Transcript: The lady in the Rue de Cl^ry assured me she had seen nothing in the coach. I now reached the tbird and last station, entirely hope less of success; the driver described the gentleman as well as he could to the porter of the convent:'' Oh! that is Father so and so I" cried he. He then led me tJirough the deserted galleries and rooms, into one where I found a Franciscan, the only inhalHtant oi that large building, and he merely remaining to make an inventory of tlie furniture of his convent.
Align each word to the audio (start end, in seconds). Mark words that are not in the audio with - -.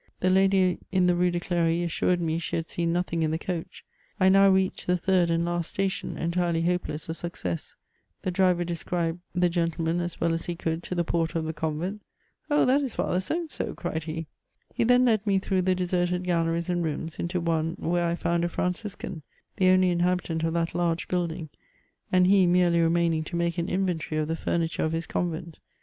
The 0.19 0.31
lady 0.31 0.79
in 0.91 1.05
the 1.05 1.13
Rue 1.13 1.29
de 1.29 1.39
Cl^ry 1.39 1.83
assured 1.85 2.19
me 2.19 2.39
she 2.39 2.55
had 2.55 2.67
seen 2.67 2.91
nothing 2.91 3.21
in 3.21 3.29
the 3.29 3.37
coach. 3.37 3.85
I 4.19 4.29
now 4.29 4.49
reached 4.49 4.87
the 4.87 4.95
tbird 4.95 5.29
and 5.29 5.45
last 5.45 5.69
station, 5.69 6.17
entirely 6.17 6.63
hope 6.63 6.87
less 6.87 7.07
of 7.07 7.15
success; 7.17 7.75
the 8.23 8.31
driver 8.31 8.63
described 8.63 9.19
the 9.35 9.47
gentleman 9.47 10.01
as 10.01 10.19
well 10.19 10.33
as 10.33 10.47
he 10.47 10.55
could 10.55 10.81
to 10.81 10.95
the 10.95 11.03
porter 11.03 11.37
of 11.37 11.45
the 11.45 11.53
convent:'' 11.53 12.01
Oh! 12.49 12.65
that 12.65 12.81
is 12.81 12.95
Father 12.95 13.19
so 13.19 13.41
and 13.41 13.51
so 13.51 13.73
I" 13.77 13.79
cried 13.79 14.05
he. 14.05 14.25
He 14.73 14.83
then 14.83 15.05
led 15.05 15.27
me 15.27 15.39
tJirough 15.39 15.65
the 15.65 15.75
deserted 15.75 16.23
galleries 16.23 16.67
and 16.67 16.83
rooms, 16.83 17.19
into 17.19 17.39
one 17.39 17.75
where 17.77 18.07
I 18.07 18.15
found 18.15 18.43
a 18.43 18.49
Franciscan, 18.49 19.21
the 19.57 19.69
only 19.69 19.95
inhalHtant 19.95 20.43
oi 20.43 20.49
that 20.49 20.73
large 20.73 21.09
building, 21.09 21.49
and 22.11 22.25
he 22.25 22.47
merely 22.47 22.81
remaining 22.81 23.23
to 23.25 23.35
make 23.35 23.59
an 23.59 23.69
inventory 23.69 24.19
of 24.19 24.27
tlie 24.29 24.37
furniture 24.39 24.83
of 24.83 24.93
his 24.93 25.05
convent. 25.05 25.59